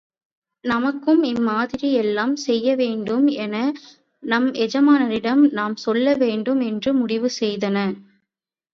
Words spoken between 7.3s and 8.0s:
செய்தன.